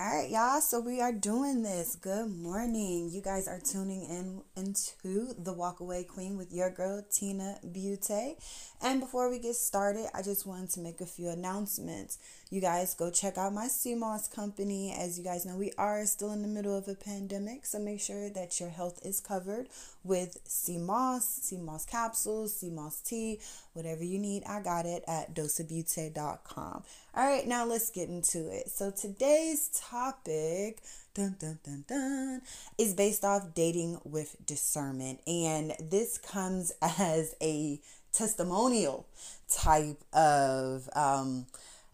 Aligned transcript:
All 0.00 0.06
right, 0.06 0.30
y'all. 0.30 0.62
So 0.62 0.80
we 0.80 1.02
are 1.02 1.12
doing 1.12 1.62
this. 1.62 1.94
Good 1.94 2.30
morning. 2.30 3.10
You 3.12 3.20
guys 3.20 3.46
are 3.46 3.60
tuning 3.60 4.02
in 4.04 4.40
into 4.56 5.34
the 5.38 5.52
Walkaway 5.52 6.08
Queen 6.08 6.38
with 6.38 6.54
your 6.54 6.70
girl 6.70 7.04
Tina 7.12 7.58
Butte. 7.70 8.38
And 8.80 9.00
before 9.00 9.28
we 9.28 9.38
get 9.38 9.56
started, 9.56 10.06
I 10.14 10.22
just 10.22 10.46
wanted 10.46 10.70
to 10.70 10.80
make 10.80 11.02
a 11.02 11.06
few 11.06 11.28
announcements. 11.28 12.16
You 12.48 12.62
guys 12.62 12.94
go 12.94 13.10
check 13.10 13.36
out 13.36 13.52
my 13.52 13.68
sea 13.68 13.94
moss 13.94 14.26
company. 14.26 14.96
As 14.98 15.18
you 15.18 15.24
guys 15.24 15.44
know, 15.44 15.58
we 15.58 15.72
are 15.76 16.06
still 16.06 16.32
in 16.32 16.40
the 16.40 16.48
middle 16.48 16.76
of 16.76 16.88
a 16.88 16.94
pandemic, 16.94 17.66
so 17.66 17.78
make 17.78 18.00
sure 18.00 18.30
that 18.30 18.58
your 18.58 18.70
health 18.70 19.04
is 19.04 19.20
covered 19.20 19.68
with 20.02 20.38
sea 20.44 20.78
moss, 20.78 21.40
CMOS 21.40 21.86
capsules, 21.86 22.56
sea 22.56 22.70
moss 22.70 23.00
tea, 23.02 23.38
whatever 23.74 24.02
you 24.02 24.18
need. 24.18 24.44
I 24.44 24.60
got 24.60 24.86
it 24.86 25.04
at 25.06 25.34
dosabutte.com. 25.34 26.84
All 27.12 27.26
right, 27.26 27.46
now 27.46 27.64
let's 27.64 27.90
get 27.90 28.08
into 28.08 28.48
it. 28.48 28.70
So 28.70 28.92
today's 28.92 29.68
topic 29.74 30.80
dun, 31.12 31.36
dun, 31.40 31.58
dun, 31.64 31.84
dun, 31.88 32.42
is 32.78 32.94
based 32.94 33.24
off 33.24 33.52
dating 33.52 34.00
with 34.04 34.36
discernment. 34.46 35.20
And 35.26 35.74
this 35.80 36.18
comes 36.18 36.72
as 36.82 37.34
a 37.42 37.80
testimonial 38.12 39.06
type 39.48 40.02
of 40.12 40.88
um, 40.94 41.46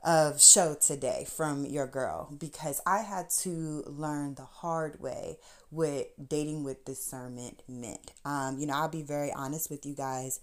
of 0.03 0.41
show 0.41 0.75
today 0.75 1.27
from 1.29 1.65
your 1.65 1.87
girl 1.87 2.33
because 2.39 2.81
I 2.87 3.01
had 3.01 3.31
to 3.41 3.83
learn 3.87 4.35
the 4.35 4.45
hard 4.45 5.01
way 5.01 5.39
what 5.71 6.29
dating 6.29 6.63
with 6.63 6.85
discernment 6.85 7.63
meant. 7.67 8.13
Um, 8.25 8.59
you 8.59 8.67
know, 8.67 8.75
I'll 8.75 8.89
be 8.89 9.03
very 9.03 9.33
honest 9.33 9.71
with 9.71 9.85
you 9.85 9.95
guys. 9.95 10.41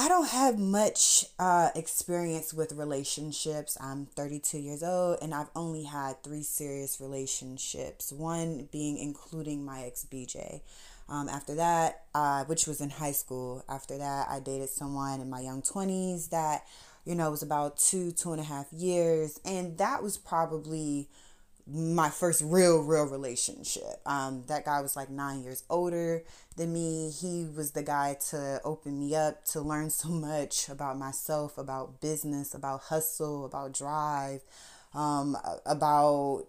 I 0.00 0.08
don't 0.08 0.28
have 0.30 0.58
much 0.58 1.26
uh, 1.38 1.68
experience 1.74 2.54
with 2.54 2.72
relationships. 2.72 3.76
I'm 3.78 4.06
32 4.06 4.56
years 4.56 4.82
old 4.82 5.18
and 5.20 5.34
I've 5.34 5.50
only 5.54 5.82
had 5.82 6.22
three 6.22 6.42
serious 6.42 7.02
relationships, 7.02 8.10
one 8.10 8.66
being 8.72 8.96
including 8.96 9.62
my 9.62 9.82
ex 9.82 10.06
BJ. 10.10 10.62
Um, 11.06 11.28
after 11.28 11.54
that, 11.56 12.04
uh, 12.14 12.44
which 12.44 12.66
was 12.66 12.80
in 12.80 12.88
high 12.88 13.12
school, 13.12 13.62
after 13.68 13.98
that, 13.98 14.28
I 14.30 14.40
dated 14.40 14.70
someone 14.70 15.20
in 15.20 15.28
my 15.28 15.40
young 15.40 15.60
20s 15.60 16.30
that, 16.30 16.64
you 17.04 17.14
know, 17.14 17.30
was 17.30 17.42
about 17.42 17.76
two, 17.76 18.10
two 18.10 18.32
and 18.32 18.40
a 18.40 18.44
half 18.44 18.72
years. 18.72 19.38
And 19.44 19.76
that 19.76 20.02
was 20.02 20.16
probably 20.16 21.10
my 21.72 22.10
first 22.10 22.42
real 22.42 22.80
real 22.82 23.04
relationship. 23.04 24.00
Um 24.06 24.44
that 24.48 24.64
guy 24.64 24.80
was 24.80 24.96
like 24.96 25.10
nine 25.10 25.42
years 25.42 25.62
older 25.70 26.22
than 26.56 26.72
me. 26.72 27.10
He 27.10 27.46
was 27.56 27.72
the 27.72 27.82
guy 27.82 28.16
to 28.30 28.60
open 28.64 28.98
me 28.98 29.14
up 29.14 29.44
to 29.46 29.60
learn 29.60 29.90
so 29.90 30.08
much 30.08 30.68
about 30.68 30.98
myself 30.98 31.58
about 31.58 32.00
business 32.00 32.54
about 32.54 32.82
hustle 32.82 33.44
about 33.44 33.72
drive 33.72 34.42
um 34.94 35.36
about 35.66 36.44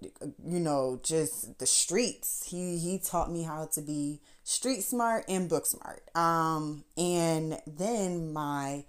you 0.46 0.60
know 0.60 1.00
just 1.04 1.60
the 1.60 1.68
streets. 1.68 2.48
He 2.50 2.78
he 2.78 2.98
taught 2.98 3.32
me 3.32 3.44
how 3.44 3.66
to 3.74 3.82
be 3.82 4.20
street 4.44 4.82
smart 4.82 5.26
and 5.28 5.48
book 5.48 5.66
smart. 5.66 6.04
Um 6.16 6.84
and 6.98 7.60
then 7.68 8.34
my 8.34 8.86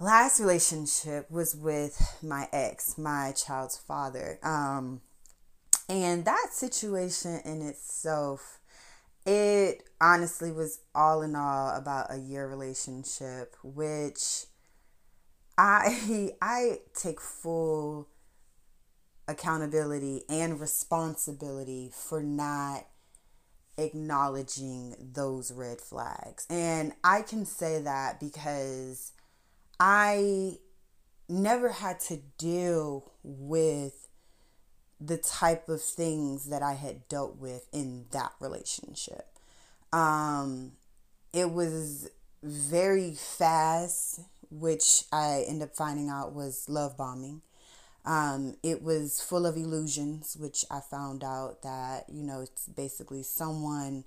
last 0.00 0.40
relationship 0.40 1.30
was 1.30 1.54
with 1.54 2.16
my 2.22 2.48
ex 2.52 2.96
my 2.96 3.32
child's 3.32 3.76
father. 3.76 4.38
Um 4.42 5.02
and 5.88 6.24
that 6.24 6.48
situation 6.52 7.40
in 7.44 7.62
itself, 7.62 8.60
it 9.24 9.84
honestly 10.00 10.52
was 10.52 10.80
all 10.94 11.22
in 11.22 11.34
all 11.34 11.74
about 11.74 12.12
a 12.12 12.18
year 12.18 12.46
relationship, 12.46 13.56
which 13.62 14.44
I 15.56 16.32
I 16.42 16.78
take 16.94 17.20
full 17.20 18.08
accountability 19.26 20.22
and 20.28 20.60
responsibility 20.60 21.90
for 21.92 22.22
not 22.22 22.86
acknowledging 23.76 24.96
those 25.12 25.52
red 25.52 25.80
flags. 25.80 26.46
And 26.50 26.94
I 27.04 27.22
can 27.22 27.44
say 27.44 27.80
that 27.82 28.18
because 28.18 29.12
I 29.78 30.58
never 31.28 31.68
had 31.68 32.00
to 32.00 32.16
deal 32.38 33.12
with 33.22 34.07
the 35.00 35.16
type 35.16 35.68
of 35.68 35.80
things 35.80 36.46
that 36.46 36.62
I 36.62 36.74
had 36.74 37.08
dealt 37.08 37.36
with 37.36 37.66
in 37.72 38.06
that 38.10 38.32
relationship. 38.40 39.26
Um, 39.92 40.72
it 41.32 41.50
was 41.50 42.10
very 42.42 43.14
fast, 43.14 44.20
which 44.50 45.04
I 45.12 45.44
ended 45.46 45.68
up 45.68 45.76
finding 45.76 46.08
out 46.08 46.34
was 46.34 46.68
love 46.68 46.96
bombing. 46.96 47.42
Um, 48.04 48.56
it 48.62 48.82
was 48.82 49.20
full 49.20 49.44
of 49.44 49.56
illusions, 49.56 50.36
which 50.38 50.64
I 50.70 50.80
found 50.80 51.22
out 51.22 51.62
that, 51.62 52.04
you 52.08 52.22
know, 52.22 52.40
it's 52.40 52.66
basically 52.66 53.22
someone 53.22 54.04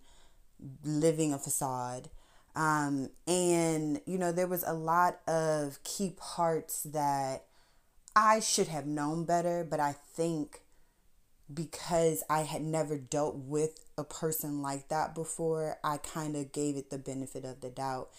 living 0.84 1.34
a 1.34 1.38
facade. 1.38 2.10
Um, 2.56 3.10
and, 3.28 4.02
you 4.06 4.18
know, 4.18 4.32
there 4.32 4.48
was 4.48 4.64
a 4.64 4.74
lot 4.74 5.20
of 5.28 5.82
key 5.84 6.16
parts 6.18 6.84
that 6.84 7.46
I 8.16 8.40
should 8.40 8.68
have 8.68 8.86
known 8.86 9.24
better, 9.24 9.66
but 9.70 9.80
I 9.80 9.94
think 10.16 10.62
because 11.54 12.24
I 12.30 12.42
had 12.42 12.62
never 12.62 12.98
dealt 12.98 13.36
with 13.36 13.80
a 13.98 14.04
person 14.04 14.62
like 14.62 14.90
that 14.90 15.16
before, 15.16 15.78
I 15.84 15.98
kind 15.98 16.36
of 16.36 16.52
gave 16.52 16.76
it 16.78 16.90
the 16.90 16.98
benefit 16.98 17.46
of 17.46 17.62
the 17.62 17.70
doubt. 17.70 18.10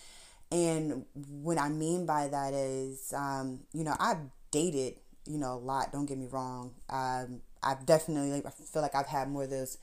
And 0.50 1.06
what 1.14 1.58
I 1.58 1.68
mean 1.68 2.04
by 2.04 2.28
that 2.28 2.52
is, 2.52 3.12
um, 3.16 3.60
you 3.72 3.84
know, 3.84 3.96
I've 3.98 4.18
dated, 4.50 4.96
you 5.26 5.38
know, 5.38 5.54
a 5.54 5.56
lot. 5.56 5.92
Don't 5.92 6.06
get 6.06 6.18
me 6.18 6.26
wrong. 6.30 6.72
Um, 6.90 7.40
I've 7.62 7.86
definitely, 7.86 8.42
I 8.44 8.50
feel 8.50 8.82
like 8.82 8.94
I've 8.94 9.06
had 9.06 9.30
more 9.30 9.44
of 9.44 9.50
those, 9.50 9.78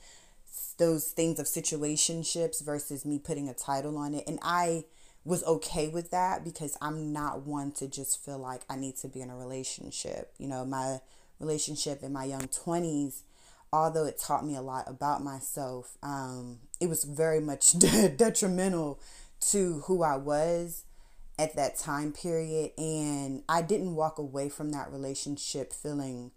those 0.78 1.08
things 1.08 1.40
of 1.40 1.46
situationships 1.46 2.62
versus 2.62 3.04
me 3.04 3.18
putting 3.18 3.48
a 3.48 3.54
title 3.54 3.98
on 3.98 4.14
it. 4.14 4.24
And 4.28 4.38
I 4.42 4.84
was 5.24 5.42
okay 5.44 5.88
with 5.88 6.10
that 6.12 6.44
because 6.44 6.76
I'm 6.80 7.12
not 7.12 7.46
one 7.46 7.72
to 7.72 7.88
just 7.88 8.24
feel 8.24 8.38
like 8.38 8.62
I 8.70 8.76
need 8.76 8.96
to 8.98 9.08
be 9.08 9.20
in 9.20 9.30
a 9.30 9.36
relationship. 9.36 10.32
You 10.38 10.48
know, 10.48 10.64
my 10.64 11.00
relationship 11.40 12.02
in 12.02 12.12
my 12.12 12.24
young 12.24 12.42
20s 12.42 13.22
although 13.72 14.04
it 14.04 14.18
taught 14.18 14.44
me 14.44 14.56
a 14.56 14.62
lot 14.62 14.84
about 14.88 15.22
myself, 15.22 15.96
um, 16.02 16.58
it 16.80 16.88
was 16.88 17.04
very 17.04 17.40
much 17.40 17.78
detrimental 17.78 19.00
to 19.40 19.80
who 19.86 20.02
I 20.02 20.16
was 20.16 20.84
at 21.38 21.56
that 21.56 21.78
time 21.78 22.12
period. 22.12 22.72
And 22.76 23.42
I 23.48 23.62
didn't 23.62 23.94
walk 23.94 24.18
away 24.18 24.48
from 24.48 24.70
that 24.70 24.92
relationship 24.92 25.72
feeling 25.72 26.32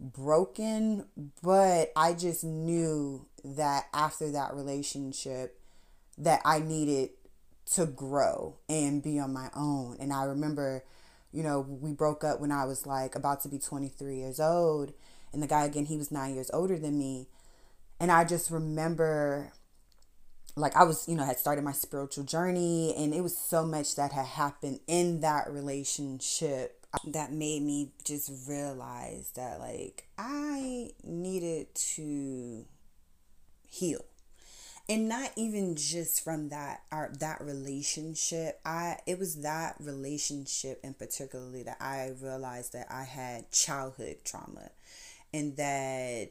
broken, 0.00 1.06
but 1.42 1.92
I 1.96 2.14
just 2.14 2.44
knew 2.44 3.26
that 3.44 3.86
after 3.92 4.30
that 4.30 4.54
relationship 4.54 5.60
that 6.16 6.40
I 6.44 6.60
needed 6.60 7.10
to 7.74 7.86
grow 7.86 8.56
and 8.68 9.02
be 9.02 9.18
on 9.18 9.32
my 9.32 9.50
own. 9.54 9.96
And 10.00 10.12
I 10.12 10.24
remember, 10.24 10.84
you 11.32 11.42
know, 11.42 11.60
we 11.60 11.92
broke 11.92 12.24
up 12.24 12.40
when 12.40 12.52
I 12.52 12.64
was 12.64 12.86
like 12.86 13.14
about 13.14 13.42
to 13.42 13.48
be 13.48 13.58
23 13.58 14.16
years 14.16 14.40
old 14.40 14.92
and 15.32 15.42
the 15.42 15.46
guy 15.46 15.64
again 15.64 15.86
he 15.86 15.96
was 15.96 16.10
nine 16.10 16.34
years 16.34 16.50
older 16.52 16.78
than 16.78 16.98
me. 16.98 17.28
And 18.00 18.12
i 18.12 18.24
just 18.24 18.50
remember 18.50 19.52
like 20.56 20.74
i 20.76 20.84
was 20.84 21.08
you 21.08 21.14
know 21.16 21.24
had 21.24 21.38
started 21.38 21.64
my 21.64 21.72
spiritual 21.72 22.24
journey 22.24 22.94
and 22.96 23.14
it 23.14 23.22
was 23.22 23.36
so 23.36 23.64
much 23.64 23.96
that 23.96 24.12
had 24.12 24.26
happened 24.26 24.80
in 24.86 25.20
that 25.20 25.50
relationship 25.50 26.84
that 27.06 27.32
made 27.32 27.62
me 27.62 27.92
just 28.04 28.30
realize 28.48 29.30
that 29.34 29.60
like 29.60 30.08
i 30.16 30.90
needed 31.04 31.74
to 31.74 32.64
heal. 33.68 34.00
And 34.90 35.06
not 35.06 35.32
even 35.36 35.76
just 35.76 36.24
from 36.24 36.48
that 36.48 36.80
our 36.90 37.12
that 37.20 37.42
relationship 37.42 38.58
i 38.64 38.96
it 39.06 39.18
was 39.18 39.42
that 39.42 39.76
relationship 39.80 40.80
in 40.82 40.94
particularly 40.94 41.62
that 41.64 41.76
i 41.78 42.10
realized 42.22 42.72
that 42.72 42.86
i 42.90 43.04
had 43.04 43.52
childhood 43.52 44.16
trauma 44.24 44.70
and 45.32 45.56
that 45.56 46.30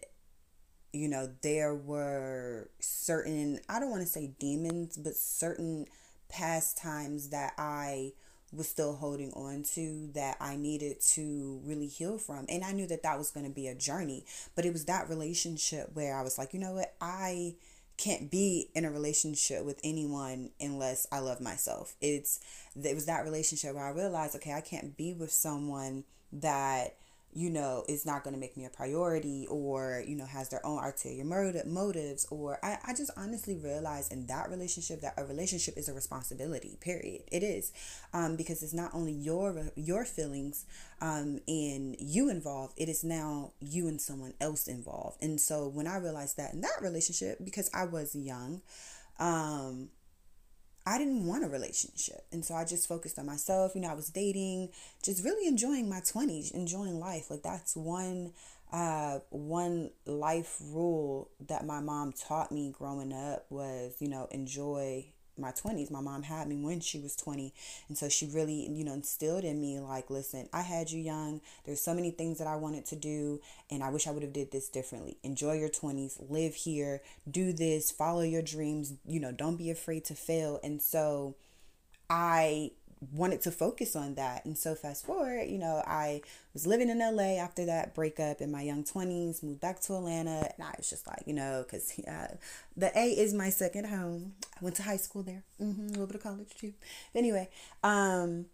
you 0.93 1.07
know 1.07 1.29
there 1.41 1.75
were 1.75 2.69
certain 2.79 3.59
I 3.69 3.79
don't 3.79 3.89
want 3.89 4.01
to 4.01 4.07
say 4.07 4.31
demons 4.39 4.97
but 4.97 5.15
certain 5.15 5.85
past 6.29 6.77
times 6.77 7.29
that 7.29 7.53
I 7.57 8.13
was 8.53 8.69
still 8.69 8.95
holding 8.95 9.31
on 9.33 9.63
to 9.63 10.09
that 10.13 10.37
I 10.39 10.55
needed 10.55 11.01
to 11.01 11.59
really 11.65 11.87
heal 11.87 12.17
from. 12.17 12.45
And 12.47 12.63
I 12.63 12.71
knew 12.71 12.87
that 12.87 13.03
that 13.03 13.17
was 13.17 13.29
going 13.29 13.45
to 13.45 13.51
be 13.51 13.67
a 13.67 13.75
journey, 13.75 14.25
but 14.55 14.65
it 14.65 14.71
was 14.71 14.85
that 14.85 15.09
relationship 15.09 15.89
where 15.93 16.17
I 16.17 16.21
was 16.23 16.37
like, 16.37 16.53
you 16.53 16.59
know 16.59 16.73
what? 16.73 16.93
I 17.01 17.55
can't 17.97 18.29
be 18.29 18.69
in 18.75 18.85
a 18.85 18.91
relationship 18.91 19.65
with 19.65 19.79
anyone 19.83 20.51
unless 20.61 21.07
I 21.11 21.19
love 21.19 21.41
myself. 21.41 21.95
It's 21.99 22.39
it 22.81 22.93
was 22.93 23.07
that 23.07 23.23
relationship 23.23 23.73
where 23.73 23.85
I 23.85 23.89
realized, 23.89 24.35
okay, 24.35 24.53
I 24.53 24.61
can't 24.61 24.95
be 24.95 25.13
with 25.13 25.31
someone 25.31 26.03
that 26.31 26.95
you 27.33 27.49
know, 27.49 27.83
is 27.87 28.05
not 28.05 28.23
going 28.23 28.33
to 28.33 28.39
make 28.39 28.57
me 28.57 28.65
a 28.65 28.69
priority 28.69 29.45
or, 29.49 30.03
you 30.07 30.15
know, 30.15 30.25
has 30.25 30.49
their 30.49 30.65
own 30.65 30.83
ulterior 30.83 31.23
motives. 31.65 32.25
Or 32.31 32.57
I, 32.63 32.77
I 32.85 32.93
just 32.93 33.11
honestly 33.15 33.55
realized 33.55 34.11
in 34.11 34.25
that 34.27 34.49
relationship 34.49 35.01
that 35.01 35.13
a 35.17 35.25
relationship 35.25 35.77
is 35.77 35.87
a 35.87 35.93
responsibility, 35.93 36.77
period. 36.81 37.23
It 37.31 37.43
is. 37.43 37.71
Um, 38.13 38.35
because 38.37 38.63
it's 38.63 38.73
not 38.73 38.91
only 38.93 39.13
your, 39.13 39.71
your 39.75 40.05
feelings 40.05 40.65
um, 41.01 41.39
and 41.47 41.95
you 41.99 42.29
involved, 42.29 42.73
it 42.77 42.89
is 42.89 43.03
now 43.03 43.51
you 43.59 43.87
and 43.87 44.01
someone 44.01 44.33
else 44.41 44.67
involved. 44.67 45.21
And 45.21 45.39
so 45.39 45.67
when 45.67 45.85
I 45.85 45.97
realized 45.97 46.37
that 46.37 46.53
in 46.53 46.61
that 46.61 46.81
relationship, 46.81 47.37
because 47.43 47.69
I 47.73 47.85
was 47.85 48.15
young, 48.15 48.61
um, 49.19 49.89
I 50.87 50.97
didn't 50.97 51.25
want 51.25 51.43
a 51.43 51.49
relationship. 51.49 52.23
And 52.31 52.45
so 52.45 52.55
I 52.55 52.63
just 52.63 52.87
focused 52.87 53.19
on 53.19 53.25
myself. 53.25 53.75
You 53.75 53.81
know, 53.81 53.89
I 53.89 53.93
was 53.93 54.09
dating, 54.09 54.69
just 55.03 55.21
really 55.21 55.45
enjoying 55.45 55.89
my 55.89 55.99
20s, 55.99 56.51
enjoying 56.51 56.97
life. 56.97 57.29
Like 57.29 57.43
that's 57.43 57.75
one 57.75 58.31
uh 58.71 59.19
one 59.29 59.91
life 60.05 60.57
rule 60.61 61.29
that 61.47 61.65
my 61.65 61.79
mom 61.81 62.13
taught 62.13 62.53
me 62.53 62.71
growing 62.71 63.11
up 63.11 63.45
was, 63.49 63.95
you 63.99 64.07
know, 64.07 64.27
enjoy 64.31 65.05
my 65.37 65.51
20s 65.51 65.91
my 65.91 66.01
mom 66.01 66.23
had 66.23 66.47
me 66.47 66.55
when 66.55 66.79
she 66.79 66.99
was 66.99 67.15
20 67.15 67.53
and 67.87 67.97
so 67.97 68.09
she 68.09 68.27
really 68.27 68.69
you 68.69 68.83
know 68.83 68.93
instilled 68.93 69.43
in 69.43 69.59
me 69.59 69.79
like 69.79 70.09
listen 70.09 70.47
i 70.53 70.61
had 70.61 70.91
you 70.91 71.01
young. 71.01 71.41
There's 71.65 71.81
so 71.81 71.93
many 71.93 72.11
things 72.11 72.37
that 72.39 72.47
i 72.47 72.55
wanted 72.55 72.85
to 72.87 72.95
do 72.95 73.41
and 73.69 73.83
i 73.83 73.89
wish 73.89 74.07
i 74.07 74.11
would 74.11 74.23
have 74.23 74.33
did 74.33 74.51
this 74.51 74.69
differently. 74.69 75.17
Enjoy 75.23 75.53
your 75.53 75.69
20s 75.69 76.29
live 76.29 76.55
here 76.55 77.01
do 77.29 77.53
this 77.53 77.91
follow 77.91 78.21
your 78.21 78.41
dreams 78.41 78.93
you 79.05 79.19
know 79.19 79.31
don't 79.31 79.57
be 79.57 79.69
afraid 79.69 80.05
to 80.05 80.15
fail. 80.15 80.59
And 80.63 80.81
so 80.81 81.35
i 82.09 82.71
wanted 83.11 83.41
to 83.41 83.51
focus 83.51 83.95
on 83.95 84.15
that. 84.15 84.45
And 84.45 84.57
so 84.57 84.75
fast 84.75 85.05
forward, 85.05 85.49
you 85.49 85.57
know, 85.57 85.83
I 85.85 86.21
was 86.53 86.65
living 86.65 86.89
in 86.89 86.99
LA 86.99 87.37
after 87.37 87.65
that 87.65 87.93
breakup 87.93 88.41
in 88.41 88.51
my 88.51 88.61
young 88.61 88.83
20s, 88.83 89.43
moved 89.43 89.61
back 89.61 89.79
to 89.81 89.95
Atlanta, 89.95 90.49
and 90.57 90.63
I 90.63 90.73
was 90.77 90.89
just 90.89 91.05
like, 91.07 91.23
you 91.25 91.33
know, 91.33 91.63
because 91.63 91.93
uh, 92.07 92.35
the 92.75 92.97
A 92.97 93.05
is 93.09 93.33
my 93.33 93.49
second 93.49 93.85
home. 93.85 94.33
I 94.59 94.63
went 94.63 94.75
to 94.77 94.83
high 94.83 94.97
school 94.97 95.23
there, 95.23 95.43
mm-hmm, 95.61 95.87
a 95.87 95.89
little 95.89 96.07
bit 96.07 96.15
of 96.15 96.23
college 96.23 96.53
too. 96.55 96.73
Anyway, 97.13 97.49
um, 97.83 98.47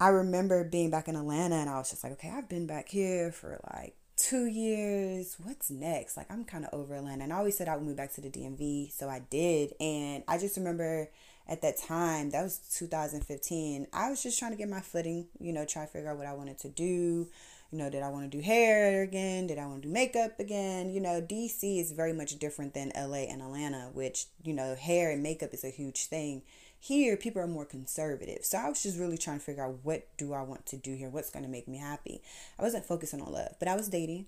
I 0.00 0.08
remember 0.08 0.64
being 0.64 0.90
back 0.90 1.08
in 1.08 1.16
Atlanta, 1.16 1.56
and 1.56 1.70
I 1.70 1.78
was 1.78 1.90
just 1.90 2.02
like, 2.02 2.12
okay, 2.14 2.30
I've 2.30 2.48
been 2.48 2.66
back 2.66 2.88
here 2.88 3.32
for 3.32 3.60
like 3.72 3.96
two 4.16 4.46
years. 4.46 5.36
What's 5.42 5.70
next? 5.70 6.16
Like, 6.16 6.30
I'm 6.30 6.44
kind 6.44 6.64
of 6.64 6.74
over 6.74 6.94
Atlanta. 6.94 7.24
And 7.24 7.32
I 7.32 7.36
always 7.36 7.56
said 7.56 7.68
I 7.68 7.76
would 7.76 7.86
move 7.86 7.96
back 7.96 8.12
to 8.14 8.20
the 8.20 8.28
DMV, 8.30 8.92
so 8.92 9.08
I 9.08 9.20
did. 9.30 9.74
And 9.80 10.24
I 10.26 10.38
just 10.38 10.56
remember 10.56 11.10
at 11.48 11.62
that 11.62 11.78
time, 11.78 12.30
that 12.30 12.42
was 12.42 12.58
2015, 12.78 13.86
I 13.92 14.10
was 14.10 14.22
just 14.22 14.38
trying 14.38 14.50
to 14.50 14.56
get 14.56 14.68
my 14.68 14.80
footing, 14.80 15.28
you 15.38 15.52
know, 15.52 15.64
try 15.64 15.84
to 15.84 15.90
figure 15.90 16.10
out 16.10 16.18
what 16.18 16.26
I 16.26 16.32
wanted 16.32 16.58
to 16.60 16.68
do. 16.68 17.28
You 17.72 17.78
know, 17.78 17.90
did 17.90 18.02
I 18.02 18.10
want 18.10 18.30
to 18.30 18.36
do 18.36 18.42
hair 18.42 19.02
again? 19.02 19.46
Did 19.46 19.58
I 19.58 19.66
want 19.66 19.82
to 19.82 19.88
do 19.88 19.92
makeup 19.92 20.38
again? 20.38 20.90
You 20.90 21.00
know, 21.00 21.20
DC 21.20 21.80
is 21.80 21.92
very 21.92 22.12
much 22.12 22.38
different 22.38 22.74
than 22.74 22.92
LA 22.96 23.24
and 23.28 23.42
Atlanta, 23.42 23.90
which, 23.92 24.26
you 24.44 24.52
know, 24.52 24.74
hair 24.76 25.10
and 25.10 25.22
makeup 25.22 25.52
is 25.52 25.64
a 25.64 25.70
huge 25.70 26.06
thing. 26.06 26.42
Here, 26.78 27.16
people 27.16 27.42
are 27.42 27.48
more 27.48 27.64
conservative. 27.64 28.44
So 28.44 28.58
I 28.58 28.68
was 28.68 28.82
just 28.82 28.98
really 28.98 29.18
trying 29.18 29.38
to 29.38 29.44
figure 29.44 29.64
out 29.64 29.78
what 29.82 30.06
do 30.16 30.32
I 30.32 30.42
want 30.42 30.66
to 30.66 30.76
do 30.76 30.94
here? 30.94 31.08
What's 31.08 31.30
going 31.30 31.44
to 31.44 31.50
make 31.50 31.66
me 31.66 31.78
happy? 31.78 32.22
I 32.58 32.62
wasn't 32.62 32.84
focusing 32.84 33.20
on 33.20 33.32
love, 33.32 33.56
but 33.58 33.68
I 33.68 33.74
was 33.74 33.88
dating. 33.88 34.26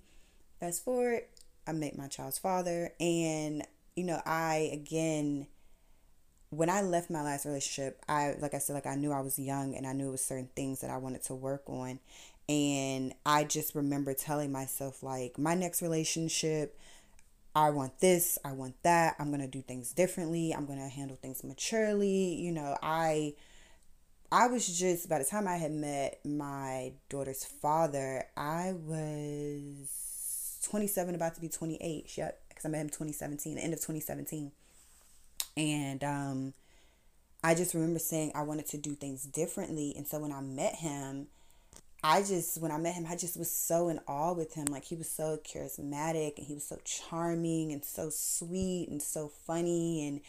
Fast 0.59 0.85
forward, 0.85 1.23
I 1.67 1.73
met 1.73 1.97
my 1.97 2.09
child's 2.09 2.39
father. 2.39 2.93
And, 2.99 3.65
you 3.95 4.05
know, 4.05 4.21
I, 4.27 4.71
again, 4.73 5.47
when 6.51 6.71
I 6.71 6.81
left 6.81 7.11
my 7.11 7.23
last 7.23 7.45
relationship, 7.45 8.03
I 8.09 8.35
like 8.41 8.55
I 8.55 8.59
said, 8.59 8.75
like 8.75 8.87
I 8.87 8.95
knew 8.95 9.13
I 9.13 9.21
was 9.21 9.39
young 9.39 9.75
and 9.75 9.87
I 9.87 9.93
knew 9.93 10.09
it 10.09 10.13
was 10.13 10.25
certain 10.25 10.49
things 10.57 10.81
that 10.81 10.91
I 10.91 10.97
wanted 10.97 11.23
to 11.25 11.35
work 11.35 11.63
on. 11.67 12.01
And 12.49 13.15
I 13.27 13.45
just 13.45 13.75
remember 13.75 14.15
telling 14.15 14.51
myself, 14.51 15.03
like, 15.03 15.39
my 15.39 15.55
next 15.55 15.83
relationship, 15.83 16.79
I 17.55 17.69
want 17.71 18.01
this, 18.01 18.39
I 18.43 18.53
want 18.53 18.83
that, 18.85 19.17
I'm 19.19 19.31
gonna 19.31 19.47
do 19.49 19.61
things 19.61 19.93
differently, 19.93 20.55
I'm 20.55 20.65
gonna 20.65 20.89
handle 20.89 21.19
things 21.21 21.45
maturely. 21.45 22.35
You 22.35 22.53
know, 22.53 22.77
I 22.83 23.35
I 24.33 24.47
was 24.47 24.79
just 24.79 25.09
by 25.09 25.19
the 25.19 25.25
time 25.25 25.47
I 25.49 25.57
had 25.57 25.73
met 25.73 26.21
my 26.25 26.93
daughter's 27.11 27.45
father, 27.45 28.25
I 28.37 28.73
was 28.73 30.59
27, 30.63 31.15
about 31.15 31.35
to 31.35 31.41
be 31.41 31.49
28. 31.49 32.17
Yep, 32.17 32.41
because 32.49 32.65
I 32.65 32.69
met 32.69 32.81
him 32.81 32.89
2017, 32.89 33.57
the 33.57 33.63
end 33.63 33.73
of 33.75 33.81
2017. 33.81 34.53
And 35.59 36.05
um, 36.05 36.55
I 37.43 37.55
just 37.55 37.75
remember 37.75 37.99
saying 37.99 38.33
I 38.35 38.43
wanted 38.43 38.67
to 38.69 38.79
do 38.79 38.95
things 38.95 39.25
differently. 39.25 39.93
And 39.97 40.07
so 40.07 40.21
when 40.21 40.33
I 40.33 40.41
met 40.41 40.77
him, 40.77 41.27
I 42.03 42.21
just, 42.21 42.61
when 42.63 42.71
I 42.71 42.79
met 42.79 42.95
him, 42.95 43.07
I 43.11 43.17
just 43.17 43.37
was 43.37 43.51
so 43.51 43.89
in 43.89 43.99
awe 44.07 44.33
with 44.33 44.55
him. 44.55 44.67
Like 44.67 44.85
he 44.85 44.95
was 44.95 45.11
so 45.11 45.39
charismatic 45.45 46.39
and 46.39 46.47
he 46.47 46.55
was 46.55 46.65
so 46.65 46.79
charming 46.85 47.73
and 47.73 47.85
so 47.85 48.09
sweet 48.09 48.89
and 48.89 49.03
so 49.03 49.33
funny. 49.47 50.07
And 50.07 50.21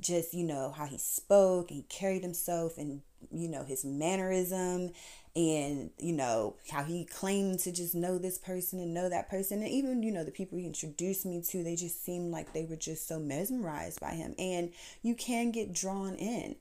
just, 0.00 0.34
you 0.34 0.44
know, 0.44 0.72
how 0.76 0.86
he 0.86 0.98
spoke 0.98 1.70
and 1.70 1.78
he 1.78 1.82
carried 1.84 2.22
himself 2.22 2.78
and, 2.78 3.02
you 3.30 3.48
know, 3.48 3.64
his 3.64 3.84
mannerism 3.84 4.90
and 5.36 5.90
you 5.98 6.12
know 6.12 6.54
how 6.70 6.84
he 6.84 7.04
claimed 7.04 7.58
to 7.58 7.72
just 7.72 7.94
know 7.94 8.18
this 8.18 8.38
person 8.38 8.78
and 8.78 8.94
know 8.94 9.08
that 9.08 9.28
person. 9.28 9.62
And 9.62 9.68
even 9.68 10.02
you 10.02 10.12
know 10.12 10.24
the 10.24 10.30
people 10.30 10.58
he 10.58 10.66
introduced 10.66 11.26
me 11.26 11.42
to 11.48 11.64
they 11.64 11.74
just 11.74 12.04
seemed 12.04 12.30
like 12.30 12.52
they 12.52 12.64
were 12.64 12.76
just 12.76 13.08
so 13.08 13.18
mesmerized 13.18 14.00
by 14.00 14.10
him. 14.10 14.34
And 14.38 14.72
you 15.02 15.14
can 15.14 15.50
get 15.50 15.72
drawn 15.72 16.14
in. 16.14 16.56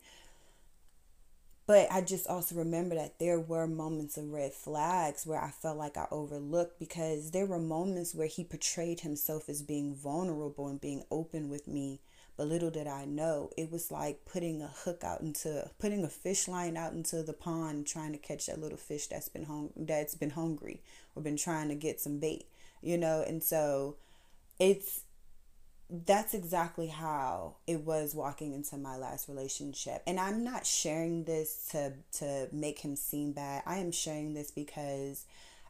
But 1.65 1.87
I 1.91 2.01
just 2.01 2.27
also 2.27 2.55
remember 2.55 2.95
that 2.95 3.19
there 3.19 3.39
were 3.39 3.67
moments 3.67 4.17
of 4.17 4.33
red 4.33 4.53
flags 4.53 5.25
where 5.25 5.41
I 5.41 5.49
felt 5.49 5.77
like 5.77 5.95
I 5.95 6.07
overlooked 6.11 6.77
because 6.77 7.31
there 7.31 7.45
were 7.45 7.59
moments 7.59 8.13
where 8.13 8.27
he 8.27 8.43
portrayed 8.43 8.99
himself 8.99 9.47
as 9.47 9.61
being 9.61 9.95
vulnerable 9.95 10.67
and 10.67 10.81
being 10.81 11.03
open 11.09 11.47
with 11.47 11.67
me 11.67 12.01
but 12.35 12.47
little 12.47 12.71
did 12.71 12.87
I 12.87 13.05
know, 13.05 13.51
it 13.57 13.71
was 13.71 13.91
like 13.91 14.25
putting 14.25 14.61
a 14.61 14.67
hook 14.67 15.03
out 15.03 15.21
into 15.21 15.69
putting 15.79 16.03
a 16.03 16.09
fish 16.09 16.47
line 16.47 16.77
out 16.77 16.93
into 16.93 17.21
the 17.23 17.33
pond, 17.33 17.85
trying 17.85 18.11
to 18.13 18.17
catch 18.17 18.47
that 18.47 18.59
little 18.59 18.77
fish 18.77 19.07
that's 19.07 19.29
been 19.29 19.45
hung 19.45 19.69
that's 19.75 20.15
been 20.15 20.31
hungry 20.31 20.81
or 21.15 21.21
been 21.21 21.37
trying 21.37 21.69
to 21.69 21.75
get 21.75 22.01
some 22.01 22.19
bait, 22.19 22.45
you 22.81 22.97
know. 22.97 23.23
And 23.25 23.43
so, 23.43 23.97
it's 24.59 25.01
that's 25.89 26.33
exactly 26.33 26.87
how 26.87 27.55
it 27.67 27.81
was 27.81 28.15
walking 28.15 28.53
into 28.53 28.77
my 28.77 28.97
last 28.97 29.29
relationship. 29.29 30.01
And 30.07 30.19
I'm 30.19 30.43
not 30.43 30.65
sharing 30.65 31.25
this 31.25 31.67
to 31.71 31.93
to 32.13 32.47
make 32.51 32.79
him 32.79 32.95
seem 32.95 33.33
bad. 33.33 33.61
I 33.65 33.77
am 33.77 33.91
sharing 33.91 34.33
this 34.33 34.49
because 34.49 35.25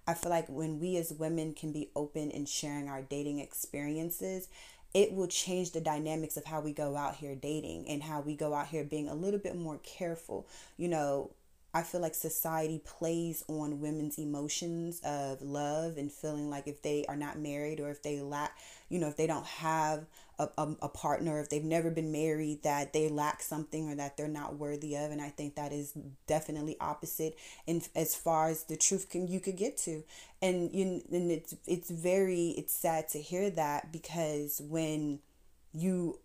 I 0.08 0.14
feel 0.14 0.30
like 0.30 0.48
when 0.50 0.80
we 0.80 0.98
as 0.98 1.14
women 1.14 1.54
can 1.54 1.72
be 1.72 1.90
open 1.96 2.32
in 2.32 2.46
sharing 2.46 2.90
our 2.90 3.02
dating 3.02 3.40
experiences, 3.40 4.48
it 4.94 5.12
will 5.14 5.28
change 5.28 5.72
the 5.72 5.82
dynamics 5.82 6.38
of 6.38 6.46
how 6.46 6.62
we 6.62 6.72
go 6.72 6.96
out 6.96 7.16
here 7.16 7.36
dating 7.36 7.88
and 7.90 8.04
how 8.04 8.22
we 8.22 8.36
go 8.36 8.54
out 8.54 8.68
here 8.68 8.84
being 8.84 9.10
a 9.10 9.16
little 9.16 9.40
bit 9.40 9.56
more 9.56 9.80
careful. 9.84 10.48
You 10.78 10.88
know, 10.88 11.32
I 11.76 11.82
feel 11.82 12.02
like 12.02 12.14
society 12.14 12.80
plays 12.86 13.44
on 13.48 13.82
women's 13.82 14.20
emotions 14.20 15.02
of 15.04 15.42
love 15.42 15.98
and 15.98 16.12
feeling 16.12 16.50
like 16.50 16.68
if 16.68 16.84
they 16.84 17.04
are 17.10 17.16
not 17.16 17.40
married 17.40 17.80
or 17.80 17.90
if 17.90 18.04
they 18.04 18.22
lack, 18.22 18.56
you 18.90 19.00
know, 19.00 19.08
if 19.08 19.18
they 19.18 19.26
don't 19.26 19.46
have 19.46 20.06
a, 20.38 20.50
a, 20.58 20.76
a, 20.84 20.90
partner, 20.90 21.40
if 21.40 21.50
they've 21.50 21.64
never 21.64 21.90
been 21.90 22.12
married, 22.12 22.62
that 22.62 22.94
they 22.94 23.10
lack 23.10 23.42
something 23.42 23.90
or 23.90 23.96
that 23.96 24.18
they're 24.18 24.28
not 24.28 24.58
worthy 24.58 24.96
of. 24.96 25.10
And 25.10 25.20
I 25.20 25.30
think 25.30 25.56
that 25.56 25.72
is 25.72 25.94
definitely 26.28 26.78
opposite 26.80 27.38
in 27.66 27.82
as 27.96 28.16
far 28.16 28.50
as 28.50 28.66
the 28.66 28.78
truth 28.78 29.10
can 29.10 29.28
you 29.28 29.40
could 29.40 29.58
get 29.58 29.76
to. 29.80 30.04
And 30.44 30.72
you 30.72 31.02
and 31.12 31.32
it's 31.32 31.56
it's 31.66 31.90
very 31.90 32.50
it's 32.50 32.76
sad 32.76 33.10
to 33.10 33.22
hear 33.22 33.50
that 33.50 33.92
because 33.92 34.62
when 34.64 35.20
you 35.74 36.20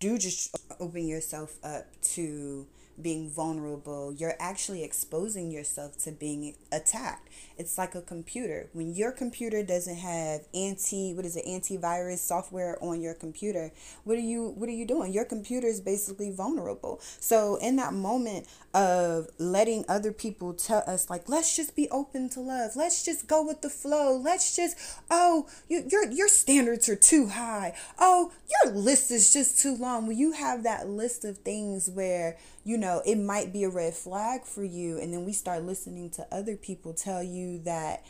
do 0.00 0.18
just 0.18 0.56
open 0.80 1.06
yourself 1.06 1.58
up 1.62 1.86
to 2.02 2.66
being 3.02 3.30
vulnerable, 3.30 4.12
you're 4.12 4.34
actually 4.38 4.82
exposing 4.84 5.50
yourself 5.50 5.98
to 5.98 6.12
being 6.12 6.54
attacked. 6.70 7.28
It's 7.58 7.78
like 7.78 7.94
a 7.94 8.00
computer. 8.02 8.68
When 8.72 8.94
your 8.94 9.12
computer 9.12 9.62
doesn't 9.62 9.96
have 9.96 10.42
anti 10.54 11.14
what 11.14 11.24
is 11.24 11.36
it, 11.36 11.46
antivirus 11.46 12.18
software 12.18 12.78
on 12.82 13.00
your 13.00 13.14
computer, 13.14 13.72
what 14.04 14.16
are 14.16 14.20
you 14.20 14.48
what 14.56 14.68
are 14.68 14.72
you 14.72 14.86
doing? 14.86 15.12
Your 15.12 15.24
computer 15.24 15.66
is 15.66 15.80
basically 15.80 16.30
vulnerable. 16.30 17.00
So 17.20 17.56
in 17.56 17.76
that 17.76 17.92
moment 17.92 18.46
of 18.74 19.28
letting 19.38 19.84
other 19.88 20.12
people 20.12 20.54
tell 20.54 20.82
us 20.86 21.10
like 21.10 21.28
let's 21.28 21.54
just 21.54 21.76
be 21.76 21.88
open 21.90 22.28
to 22.30 22.40
love. 22.40 22.72
Let's 22.76 23.04
just 23.04 23.26
go 23.26 23.44
with 23.46 23.62
the 23.62 23.70
flow. 23.70 24.16
Let's 24.16 24.56
just 24.56 24.76
oh, 25.10 25.46
you, 25.68 25.84
your 25.88 26.10
your 26.10 26.28
standards 26.28 26.88
are 26.88 26.96
too 26.96 27.28
high. 27.28 27.74
Oh, 27.98 28.32
your 28.64 28.72
list 28.72 29.10
is 29.10 29.32
just 29.32 29.58
too 29.58 29.76
long. 29.76 30.06
When 30.06 30.16
you 30.16 30.32
have 30.32 30.62
that 30.62 30.88
list 30.88 31.24
of 31.24 31.38
things 31.38 31.90
where 31.90 32.36
you 32.64 32.78
know, 32.78 32.91
it 33.04 33.16
might 33.16 33.52
be 33.52 33.64
a 33.64 33.68
red 33.68 33.94
flag 33.94 34.44
for 34.44 34.64
you. 34.64 34.98
And 34.98 35.12
then 35.12 35.24
we 35.24 35.32
start 35.32 35.64
listening 35.64 36.10
to 36.10 36.26
other 36.32 36.56
people 36.56 36.92
tell 36.92 37.22
you 37.22 37.60
that 37.60 38.04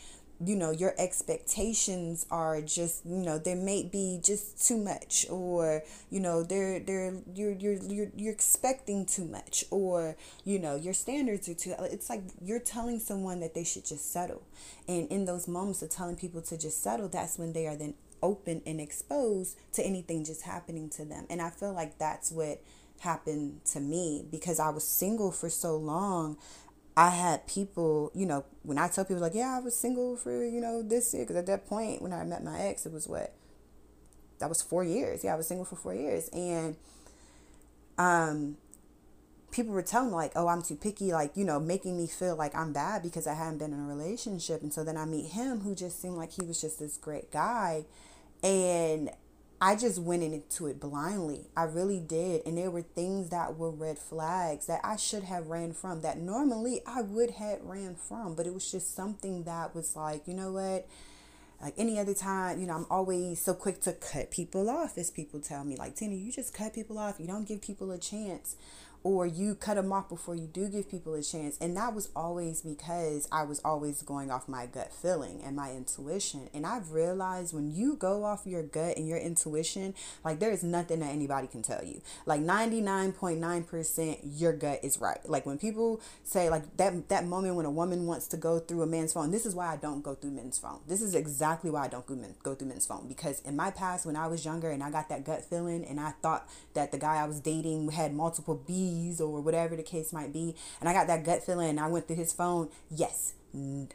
you 0.45 0.57
know 0.57 0.71
your 0.71 0.95
expectations 0.99 2.27
are 2.31 2.61
just 2.61 3.05
you 3.07 3.19
know 3.19 3.39
there 3.39 3.57
may 3.57 3.83
be 3.83 4.19
just 4.23 4.67
too 4.67 4.77
much 4.77 5.27
or 5.31 5.83
you 6.11 6.19
know 6.19 6.43
they're 6.43 6.81
they're 6.81 7.15
you're 7.35 7.53
you're 7.53 7.75
you're, 7.75 8.09
you're 8.17 8.33
expecting 8.33 9.07
too 9.07 9.25
much 9.25 9.65
or 9.71 10.17
you 10.45 10.59
know 10.59 10.75
your 10.75 10.95
standards 10.95 11.49
are 11.49 11.55
too 11.55 11.75
it's 11.81 12.11
like 12.11 12.23
you're 12.43 12.59
telling 12.59 12.99
someone 12.99 13.41
that 13.41 13.55
they 13.55 13.65
should 13.65 13.85
just 13.85 14.13
settle 14.13 14.43
and 14.89 15.07
in 15.09 15.25
those 15.27 15.47
moments 15.47 15.83
of 15.83 15.91
telling 15.91 16.17
people 16.17 16.41
to 16.41 16.59
just 16.59 16.83
settle 16.83 17.09
that's 17.09 17.39
when 17.39 17.53
they 17.53 17.67
are 17.67 17.77
then 17.77 17.95
open 18.23 18.63
and 18.67 18.81
exposed 18.81 19.57
to 19.73 19.85
anything 19.85 20.25
just 20.25 20.43
happening 20.43 20.89
to 20.89 21.05
them 21.05 21.27
and 21.29 21.41
i 21.41 21.51
feel 21.51 21.73
like 21.73 21.99
that's 21.99 22.33
what 22.33 22.61
happened 23.03 23.65
to 23.67 23.81
me 23.81 24.25
because 24.31 24.59
I 24.59 24.71
was 24.71 24.87
single 24.87 25.31
for 25.33 25.51
so 25.51 25.77
long. 25.77 26.39
I 26.97 27.11
had 27.11 27.47
people, 27.47 28.11
you 28.15 28.27
know, 28.27 28.45
when 28.63 28.79
I 28.79 28.89
tell 28.89 29.05
people 29.05 29.23
like, 29.23 29.35
yeah, 29.35 29.57
I 29.57 29.61
was 29.61 29.75
single 29.75 30.17
for, 30.17 30.45
you 30.45 30.61
know, 30.61 30.83
this 30.83 31.13
year, 31.15 31.25
because 31.25 31.37
at 31.37 31.47
that 31.47 31.67
point 31.67 32.03
when 32.03 32.13
I 32.13 32.23
met 32.25 32.45
my 32.45 32.59
ex, 32.61 32.87
it 32.87 32.93
was 32.93 33.09
what, 33.09 33.35
that 34.39 34.49
was 34.49 34.63
four 34.63 34.85
years. 34.85 35.25
Yeah, 35.25 35.35
I 35.35 35.37
was 35.37 35.49
single 35.49 35.65
for 35.65 35.77
four 35.77 35.95
years, 35.95 36.29
and 36.29 36.77
um, 37.99 38.57
people 39.51 39.73
were 39.73 39.83
telling 39.83 40.11
me 40.11 40.17
like, 40.17 40.33
oh, 40.37 40.49
I'm 40.49 40.63
too 40.63 40.77
picky, 40.77 41.13
like 41.13 41.37
you 41.37 41.45
know, 41.45 41.59
making 41.59 41.97
me 41.97 42.07
feel 42.07 42.37
like 42.37 42.55
I'm 42.55 42.73
bad 42.73 43.03
because 43.03 43.27
I 43.27 43.35
hadn't 43.35 43.59
been 43.59 43.73
in 43.73 43.81
a 43.81 43.87
relationship, 43.87 44.63
and 44.63 44.73
so 44.73 44.85
then 44.85 44.97
I 44.97 45.07
meet 45.07 45.27
him, 45.27 45.61
who 45.61 45.75
just 45.75 46.01
seemed 46.01 46.17
like 46.17 46.33
he 46.33 46.45
was 46.45 46.61
just 46.61 46.79
this 46.79 46.97
great 46.99 47.31
guy, 47.31 47.85
and 48.43 49.11
I 49.65 49.77
just 49.77 50.01
went 50.01 50.25
into 50.25 50.67
it 50.67 50.81
blindly. 50.81 51.47
I 51.57 51.63
really 51.63 52.01
did. 52.01 52.45
And 52.45 52.59
there 52.59 52.73
were 52.73 52.83
things 52.83 53.29
that 53.29 53.57
were 53.57 53.71
red 53.71 53.97
flags 53.97 54.67
that 54.67 54.81
I 54.83 54.97
should 54.97 55.23
have 55.23 55.47
ran 55.47 55.73
from, 55.73 56.01
that 56.01 56.19
normally 56.19 56.81
I 56.85 57.03
would 57.03 57.31
have 57.31 57.63
ran 57.63 57.95
from. 57.95 58.35
But 58.35 58.49
it 58.49 58.55
was 58.55 58.69
just 58.69 58.97
something 58.97 59.45
that 59.45 59.73
was 59.73 59.95
like, 59.95 60.27
you 60.27 60.35
know 60.35 60.51
what? 60.51 60.89
Like 61.63 61.75
any 61.79 61.97
other 62.01 62.13
time, 62.13 62.59
you 62.59 62.67
know, 62.67 62.75
I'm 62.75 62.87
always 62.91 63.41
so 63.41 63.55
quick 63.55 63.81
to 63.83 63.93
cut 63.93 64.33
people 64.33 64.69
off, 64.69 64.99
as 64.99 65.13
people 65.13 65.39
tell 65.39 65.63
me. 65.63 65.77
Like, 65.77 65.95
Tina, 65.95 66.17
you 66.17 66.33
just 66.33 66.53
cut 66.53 66.75
people 66.75 66.99
off. 66.99 67.21
You 67.21 67.29
don't 67.29 67.47
give 67.47 67.63
people 67.63 67.93
a 67.93 67.99
chance 67.99 68.57
or 69.05 69.27
you 69.27 69.55
cut 69.55 69.75
them 69.75 69.93
off 69.93 70.09
before 70.09 70.35
you 70.35 70.47
do 70.47 70.69
give 70.69 70.91
people 70.91 71.15
a 71.15 71.23
chance. 71.23 71.59
And 71.61 71.77
that 71.77 71.95
was 71.95 72.11
always 72.15 72.63
because 72.63 73.29
I 73.33 73.43
was 73.43 73.61
always 73.65 74.03
going 74.03 74.31
off 74.31 74.49
my 74.49 74.67
gut 74.67 74.93
feeling 74.93 75.41
and 75.45 75.57
my 75.57 75.73
intuition. 75.73 76.49
And 76.55 76.67
I've 76.67 76.93
realized 76.93 77.55
when 77.55 77.75
you 77.75 77.97
go 77.97 78.25
off 78.25 78.43
your 78.47 78.63
gut 78.63 78.97
and 78.97 79.09
your 79.09 79.19
intuition, 79.19 79.95
like 80.25 80.39
there 80.39 80.53
is 80.53 80.63
nothing 80.63 81.01
that 81.01 81.11
anybody 81.11 81.47
can 81.49 81.63
tell 81.63 81.85
you. 81.85 82.01
Like 82.27 82.41
99.9% 82.41 84.19
your 84.25 84.53
gut 84.53 84.81
is 84.83 85.01
right. 85.01 85.19
Like 85.29 85.47
when 85.47 85.59
people 85.59 86.01
say 86.23 86.49
like 86.49 86.77
that 86.77 87.09
that 87.09 87.27
moment 87.27 87.57
when 87.57 87.67
a 87.67 87.71
woman 87.71 88.07
wants 88.07 88.27
to 88.29 88.37
go 88.37 88.59
through 88.59 88.83
a 88.83 88.87
man's 88.87 89.13
phone, 89.13 89.31
this 89.31 89.47
is 89.47 89.55
why 89.55 89.73
I 89.73 89.77
don't 89.77 90.03
go 90.03 90.15
through 90.15 90.31
men's 90.31 90.59
phone. 90.59 90.81
This 90.87 91.03
is 91.03 91.15
exactly 91.15 91.71
why 91.71 91.85
I 91.85 91.89
don't 91.89 92.07
go, 92.07 92.15
men, 92.15 92.35
go 92.43 92.55
through 92.55 92.69
men's 92.69 92.87
phone 92.87 93.09
because 93.09 93.41
in 93.41 93.57
my 93.57 93.71
past 93.71 94.07
when 94.07 94.17
I 94.17 94.29
was 94.29 94.45
younger 94.45 94.71
and 94.71 94.83
I 94.83 94.91
got 94.91 95.09
that 95.09 95.25
gut 95.25 95.45
feeling 95.45 95.85
and 95.85 95.99
I 95.99 96.13
thought 96.23 96.49
that 96.75 96.93
the 96.93 96.99
guy 96.99 97.17
I 97.17 97.27
was 97.27 97.41
dating 97.41 97.91
had 97.91 98.15
multiple 98.15 98.55
B's 98.93 99.21
or 99.21 99.41
whatever 99.41 99.77
the 99.77 99.83
case 99.83 100.13
might 100.13 100.33
be, 100.33 100.55
and 100.81 100.89
I 100.89 100.93
got 100.93 101.07
that 101.07 101.25
gut 101.25 101.43
feeling 101.45 101.71
and 101.71 101.81
I 101.81 101.89
went 101.89 102.07
through 102.07 102.17
his 102.17 102.33
phone, 102.33 102.69
yes, 102.91 103.35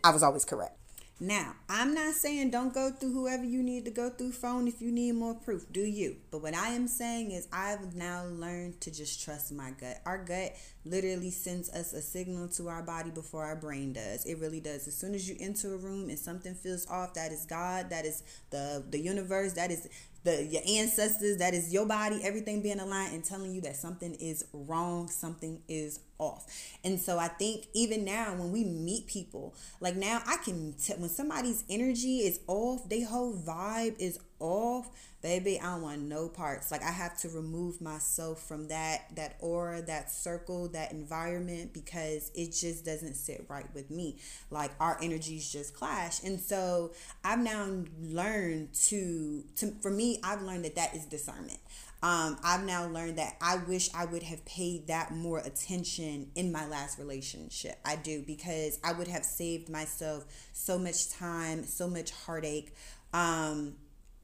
I 0.03 0.11
was 0.11 0.23
always 0.23 0.45
correct. 0.45 0.77
Now, 1.19 1.55
I'm 1.67 1.95
not 1.95 2.13
saying 2.13 2.51
don't 2.51 2.73
go 2.73 2.91
through 2.91 3.11
whoever 3.11 3.43
you 3.43 3.63
need 3.63 3.85
to 3.85 3.91
go 3.91 4.11
through 4.11 4.33
phone 4.33 4.67
if 4.67 4.81
you 4.81 4.91
need 4.91 5.13
more 5.13 5.33
proof. 5.33 5.65
Do 5.71 5.81
you? 5.81 6.17
But 6.29 6.43
what 6.43 6.53
I 6.53 6.69
am 6.69 6.87
saying 6.87 7.31
is 7.31 7.47
I've 7.51 7.95
now 7.95 8.25
learned 8.25 8.79
to 8.81 8.91
just 8.91 9.23
trust 9.23 9.51
my 9.51 9.71
gut. 9.71 9.99
Our 10.05 10.23
gut 10.23 10.53
literally 10.89 11.31
sends 11.31 11.69
us 11.69 11.93
a 11.93 12.01
signal 12.01 12.47
to 12.49 12.67
our 12.67 12.83
body 12.83 13.09
before 13.11 13.43
our 13.43 13.55
brain 13.55 13.93
does. 13.93 14.25
It 14.25 14.39
really 14.39 14.59
does. 14.59 14.87
As 14.87 14.95
soon 14.97 15.13
as 15.15 15.27
you 15.29 15.35
enter 15.39 15.73
a 15.73 15.77
room 15.77 16.09
and 16.09 16.17
something 16.19 16.55
feels 16.55 16.87
off, 16.87 17.13
that 17.15 17.31
is 17.31 17.45
God, 17.45 17.89
that 17.89 18.05
is 18.05 18.23
the 18.49 18.83
the 18.89 18.99
universe, 18.99 19.53
that 19.53 19.71
is 19.71 19.87
the 20.23 20.43
your 20.43 20.61
ancestors, 20.67 21.37
that 21.37 21.53
is 21.53 21.73
your 21.73 21.85
body, 21.85 22.19
everything 22.23 22.61
being 22.61 22.79
aligned 22.79 23.13
and 23.13 23.23
telling 23.23 23.53
you 23.53 23.61
that 23.61 23.75
something 23.75 24.13
is 24.15 24.45
wrong, 24.53 25.07
something 25.07 25.61
is 25.67 25.99
off. 26.19 26.45
And 26.83 26.99
so 26.99 27.17
I 27.17 27.27
think 27.27 27.67
even 27.73 28.03
now 28.03 28.35
when 28.35 28.51
we 28.51 28.63
meet 28.63 29.07
people, 29.07 29.55
like 29.79 29.95
now 29.95 30.21
I 30.25 30.37
can 30.43 30.73
tell 30.73 30.97
when 30.97 31.09
somebody's 31.09 31.63
energy 31.69 32.19
is 32.19 32.39
off, 32.47 32.89
their 32.89 33.05
whole 33.05 33.33
vibe 33.33 33.95
is 33.99 34.19
off, 34.39 34.89
baby, 35.21 35.59
I 35.59 35.73
don't 35.73 35.81
want 35.81 36.01
no 36.01 36.29
parts. 36.29 36.71
Like 36.71 36.83
I 36.83 36.91
have 36.91 37.17
to 37.19 37.29
remove 37.29 37.81
myself 37.81 38.41
from 38.47 38.67
that 38.69 39.15
that 39.15 39.35
aura, 39.39 39.81
that 39.83 40.11
circle, 40.11 40.67
that 40.69 40.91
environment 40.91 41.73
because 41.73 42.31
it 42.35 42.53
just 42.53 42.85
doesn't 42.85 43.15
sit 43.15 43.45
right 43.49 43.67
with 43.73 43.89
me. 43.89 44.17
Like 44.49 44.71
our 44.79 44.97
energies 45.01 45.51
just 45.51 45.73
clash. 45.73 46.23
And 46.23 46.39
so 46.39 46.91
I've 47.23 47.39
now 47.39 47.67
learned 48.01 48.73
to 48.87 49.43
to 49.57 49.71
for 49.81 49.91
me, 49.91 50.19
I've 50.23 50.41
learned 50.41 50.65
that 50.65 50.75
that 50.75 50.95
is 50.95 51.05
discernment. 51.05 51.59
Um, 52.03 52.37
I've 52.43 52.63
now 52.63 52.87
learned 52.87 53.17
that 53.17 53.37
I 53.41 53.57
wish 53.57 53.89
I 53.93 54.05
would 54.05 54.21
have 54.23 54.45
paid 54.45 54.87
that 54.87 55.11
more 55.11 55.39
attention 55.39 56.29
in 56.35 56.51
my 56.51 56.67
last 56.67 56.99
relationship. 56.99 57.79
I 57.83 57.95
do 57.95 58.21
because 58.21 58.79
I 58.83 58.93
would 58.93 59.07
have 59.07 59.25
saved 59.25 59.67
myself 59.67 60.25
so 60.53 60.77
much 60.77 61.09
time, 61.09 61.65
so 61.65 61.87
much 61.87 62.11
heartache. 62.11 62.75
Um, 63.13 63.75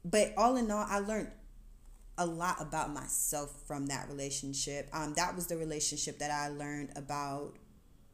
but 0.04 0.32
all 0.36 0.56
in 0.56 0.70
all, 0.70 0.86
I 0.88 0.98
learned 0.98 1.28
a 2.16 2.26
lot 2.26 2.60
about 2.60 2.92
myself 2.92 3.54
from 3.66 3.86
that 3.86 4.08
relationship. 4.08 4.88
Um, 4.92 5.14
that 5.14 5.34
was 5.34 5.46
the 5.46 5.56
relationship 5.56 6.18
that 6.18 6.30
I 6.30 6.48
learned 6.48 6.90
about 6.96 7.54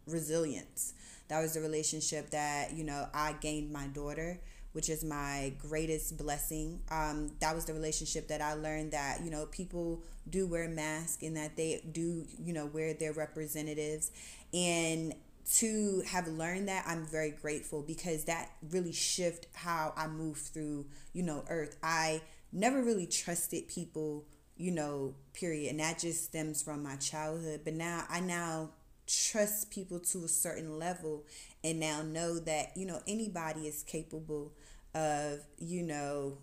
resilience. 0.06 0.94
That 1.28 1.40
was 1.40 1.54
the 1.54 1.60
relationship 1.60 2.30
that, 2.30 2.72
you 2.74 2.84
know, 2.84 3.06
I 3.14 3.34
gained 3.34 3.70
my 3.72 3.86
daughter, 3.88 4.40
which 4.72 4.88
is 4.88 5.04
my 5.04 5.52
greatest 5.58 6.16
blessing. 6.16 6.80
Um, 6.90 7.32
that 7.40 7.54
was 7.54 7.66
the 7.66 7.74
relationship 7.74 8.28
that 8.28 8.40
I 8.40 8.54
learned 8.54 8.92
that, 8.92 9.20
you 9.22 9.30
know, 9.30 9.46
people 9.46 10.02
do 10.28 10.46
wear 10.46 10.68
masks 10.68 11.22
and 11.22 11.36
that 11.36 11.56
they 11.56 11.82
do, 11.92 12.26
you 12.42 12.52
know, 12.52 12.66
wear 12.66 12.94
their 12.94 13.12
representatives. 13.12 14.10
And 14.52 15.14
to 15.46 16.02
have 16.06 16.28
learned 16.28 16.68
that 16.68 16.84
i'm 16.86 17.06
very 17.06 17.30
grateful 17.30 17.82
because 17.82 18.24
that 18.24 18.50
really 18.70 18.92
shift 18.92 19.46
how 19.54 19.92
i 19.96 20.06
move 20.06 20.36
through 20.36 20.86
you 21.12 21.22
know 21.22 21.44
earth. 21.48 21.76
I 21.82 22.22
never 22.52 22.82
really 22.82 23.06
trusted 23.06 23.68
people 23.68 24.26
you 24.56 24.70
know 24.70 25.14
period 25.32 25.70
and 25.70 25.80
that 25.80 25.98
just 25.98 26.24
stems 26.24 26.62
from 26.62 26.82
my 26.82 26.96
childhood. 26.96 27.62
But 27.64 27.74
now 27.74 28.04
i 28.08 28.20
now 28.20 28.70
trust 29.06 29.70
people 29.70 29.98
to 29.98 30.24
a 30.24 30.28
certain 30.28 30.78
level 30.78 31.24
and 31.64 31.80
now 31.80 32.02
know 32.02 32.38
that 32.38 32.76
you 32.76 32.86
know 32.86 33.00
anybody 33.08 33.66
is 33.66 33.82
capable 33.82 34.52
of 34.94 35.40
you 35.58 35.82
know 35.82 36.38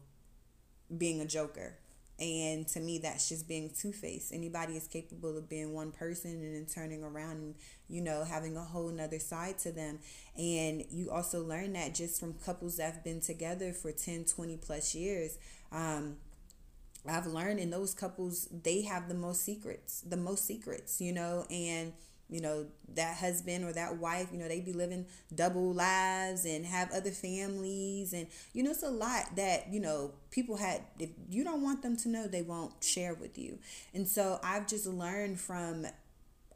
being 0.97 1.21
a 1.21 1.25
joker 1.25 1.77
and 2.19 2.67
to 2.69 2.79
me, 2.79 2.97
that's 2.97 3.29
just 3.29 3.47
being 3.47 3.69
two 3.69 3.91
faced. 3.91 4.33
Anybody 4.33 4.73
is 4.73 4.87
capable 4.87 5.37
of 5.37 5.47
being 5.47 5.73
one 5.73 5.91
person 5.91 6.31
and 6.31 6.55
then 6.55 6.65
turning 6.65 7.03
around 7.03 7.37
and, 7.37 7.55
you 7.87 8.01
know, 8.01 8.23
having 8.23 8.57
a 8.57 8.63
whole 8.63 8.89
nother 8.89 9.19
side 9.19 9.59
to 9.59 9.71
them. 9.71 9.99
And 10.35 10.83
you 10.89 11.11
also 11.11 11.43
learn 11.43 11.73
that 11.73 11.93
just 11.93 12.19
from 12.19 12.33
couples 12.33 12.77
that 12.77 12.93
have 12.93 13.03
been 13.03 13.21
together 13.21 13.71
for 13.71 13.91
10, 13.91 14.25
20 14.25 14.57
plus 14.57 14.95
years. 14.95 15.37
Um, 15.71 16.17
I've 17.07 17.27
learned 17.27 17.59
in 17.59 17.69
those 17.69 17.93
couples, 17.93 18.47
they 18.51 18.81
have 18.81 19.07
the 19.07 19.15
most 19.15 19.45
secrets, 19.45 20.01
the 20.01 20.17
most 20.17 20.45
secrets, 20.45 20.99
you 20.99 21.13
know, 21.13 21.45
and 21.51 21.93
you 22.29 22.41
know 22.41 22.65
that 22.95 23.17
husband 23.17 23.63
or 23.63 23.71
that 23.73 23.97
wife 23.97 24.27
you 24.31 24.37
know 24.37 24.47
they 24.47 24.59
be 24.59 24.73
living 24.73 25.05
double 25.33 25.73
lives 25.73 26.45
and 26.45 26.65
have 26.65 26.91
other 26.91 27.11
families 27.11 28.13
and 28.13 28.27
you 28.53 28.63
know 28.63 28.71
it's 28.71 28.83
a 28.83 28.89
lot 28.89 29.35
that 29.35 29.71
you 29.71 29.79
know 29.79 30.11
people 30.31 30.57
had 30.57 30.81
if 30.99 31.09
you 31.29 31.43
don't 31.43 31.61
want 31.61 31.81
them 31.81 31.95
to 31.95 32.09
know 32.09 32.27
they 32.27 32.41
won't 32.41 32.83
share 32.83 33.13
with 33.13 33.37
you 33.37 33.57
and 33.93 34.07
so 34.07 34.39
i've 34.43 34.67
just 34.67 34.87
learned 34.87 35.39
from 35.39 35.85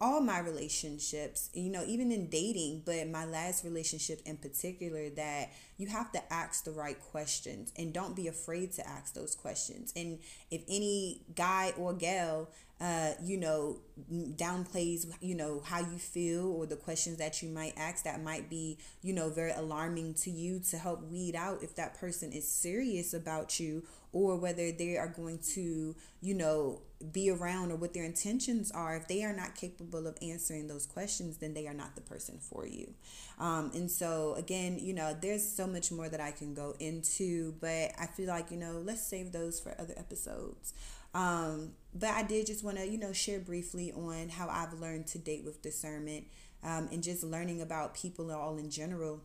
all 0.01 0.19
my 0.19 0.39
relationships, 0.39 1.51
you 1.53 1.69
know, 1.69 1.83
even 1.85 2.11
in 2.11 2.27
dating, 2.27 2.81
but 2.85 3.07
my 3.07 3.23
last 3.23 3.63
relationship 3.63 4.19
in 4.25 4.35
particular, 4.35 5.11
that 5.11 5.51
you 5.77 5.85
have 5.87 6.11
to 6.11 6.33
ask 6.33 6.63
the 6.63 6.71
right 6.71 6.99
questions 6.99 7.71
and 7.77 7.93
don't 7.93 8.15
be 8.15 8.27
afraid 8.27 8.71
to 8.73 8.87
ask 8.87 9.13
those 9.13 9.35
questions. 9.35 9.93
And 9.95 10.17
if 10.49 10.63
any 10.67 11.21
guy 11.35 11.73
or 11.77 11.93
gal, 11.93 12.49
uh, 12.81 13.11
you 13.23 13.37
know, 13.37 13.77
downplays, 14.11 15.05
you 15.21 15.35
know, 15.35 15.61
how 15.63 15.79
you 15.79 15.97
feel 15.99 16.47
or 16.47 16.65
the 16.65 16.75
questions 16.75 17.17
that 17.17 17.43
you 17.43 17.49
might 17.49 17.73
ask 17.77 18.03
that 18.05 18.23
might 18.23 18.49
be, 18.49 18.79
you 19.03 19.13
know, 19.13 19.29
very 19.29 19.51
alarming 19.51 20.15
to 20.15 20.31
you 20.31 20.59
to 20.59 20.77
help 20.79 21.03
weed 21.03 21.35
out 21.35 21.61
if 21.61 21.75
that 21.75 21.99
person 21.99 22.31
is 22.31 22.47
serious 22.47 23.13
about 23.13 23.59
you 23.59 23.83
or 24.13 24.35
whether 24.35 24.71
they 24.71 24.97
are 24.97 25.07
going 25.07 25.37
to, 25.37 25.95
you 26.21 26.33
know, 26.33 26.81
be 27.11 27.29
around 27.29 27.71
or 27.71 27.75
what 27.75 27.93
their 27.93 28.03
intentions 28.03 28.71
are. 28.71 28.95
If 28.95 29.07
they 29.07 29.23
are 29.23 29.33
not 29.33 29.55
capable 29.55 30.07
of 30.07 30.17
answering 30.21 30.67
those 30.67 30.87
questions, 30.87 31.37
then 31.37 31.53
they 31.53 31.67
are 31.67 31.73
not 31.73 31.95
the 31.95 32.01
person 32.01 32.39
for 32.39 32.65
you. 32.65 32.93
Um, 33.39 33.71
and 33.75 33.89
so, 33.89 34.33
again, 34.37 34.79
you 34.79 34.93
know, 34.93 35.15
there's 35.19 35.47
so 35.47 35.67
much 35.67 35.91
more 35.91 36.09
that 36.09 36.19
I 36.19 36.31
can 36.31 36.55
go 36.55 36.75
into, 36.79 37.53
but 37.61 37.91
I 37.99 38.07
feel 38.07 38.27
like, 38.27 38.49
you 38.49 38.57
know, 38.57 38.81
let's 38.83 39.05
save 39.05 39.31
those 39.31 39.59
for 39.59 39.75
other 39.79 39.93
episodes. 39.97 40.73
Um, 41.13 41.73
but 41.93 42.09
I 42.09 42.23
did 42.23 42.47
just 42.47 42.63
want 42.63 42.77
to, 42.77 42.87
you 42.87 42.97
know, 42.97 43.11
share 43.11 43.39
briefly 43.39 43.91
on 43.91 44.29
how 44.29 44.47
I've 44.49 44.79
learned 44.79 45.07
to 45.07 45.17
date 45.17 45.43
with 45.43 45.61
discernment 45.61 46.25
um, 46.63 46.87
and 46.91 47.03
just 47.03 47.23
learning 47.23 47.61
about 47.61 47.95
people 47.95 48.31
all 48.31 48.57
in 48.57 48.69
general 48.69 49.21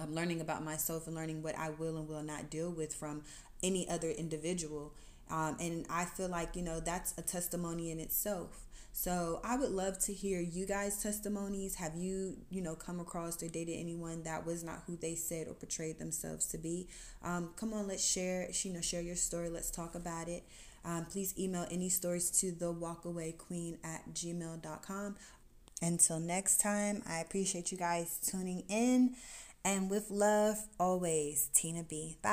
um, 0.00 0.14
learning 0.14 0.40
about 0.40 0.64
myself 0.64 1.06
and 1.06 1.14
learning 1.14 1.42
what 1.42 1.56
I 1.56 1.70
will 1.70 1.96
and 1.96 2.08
will 2.08 2.22
not 2.22 2.50
deal 2.50 2.70
with 2.70 2.94
from 2.94 3.22
any 3.62 3.88
other 3.88 4.10
individual. 4.10 4.92
Um, 5.30 5.56
and 5.60 5.86
I 5.88 6.04
feel 6.04 6.28
like, 6.28 6.56
you 6.56 6.62
know, 6.62 6.80
that's 6.80 7.14
a 7.16 7.22
testimony 7.22 7.90
in 7.90 7.98
itself. 7.98 8.66
So 8.92 9.40
I 9.42 9.56
would 9.56 9.70
love 9.70 9.98
to 10.00 10.12
hear 10.12 10.40
you 10.40 10.66
guys' 10.66 11.02
testimonies. 11.02 11.76
Have 11.76 11.96
you, 11.96 12.36
you 12.48 12.62
know, 12.62 12.74
come 12.74 13.00
across 13.00 13.42
or 13.42 13.48
dated 13.48 13.76
anyone 13.76 14.22
that 14.22 14.46
was 14.46 14.62
not 14.62 14.84
who 14.86 14.96
they 14.96 15.16
said 15.16 15.48
or 15.48 15.54
portrayed 15.54 15.98
themselves 15.98 16.46
to 16.48 16.58
be? 16.58 16.88
Um, 17.22 17.50
come 17.56 17.72
on, 17.72 17.88
let's 17.88 18.04
share, 18.04 18.48
you 18.62 18.72
know, 18.72 18.80
share 18.80 19.02
your 19.02 19.16
story. 19.16 19.48
Let's 19.48 19.70
talk 19.70 19.96
about 19.96 20.28
it. 20.28 20.44
Um, 20.84 21.06
please 21.06 21.34
email 21.38 21.66
any 21.70 21.88
stories 21.88 22.30
to 22.40 22.52
the 22.52 22.72
walkawayqueen 22.72 23.78
at 23.84 24.12
gmail.com. 24.12 25.16
Until 25.82 26.20
next 26.20 26.60
time, 26.60 27.02
I 27.08 27.18
appreciate 27.18 27.72
you 27.72 27.78
guys 27.78 28.18
tuning 28.22 28.64
in. 28.68 29.14
And 29.64 29.90
with 29.90 30.10
love, 30.10 30.58
always, 30.78 31.48
Tina 31.54 31.82
B. 31.82 32.18
Bye. 32.22 32.32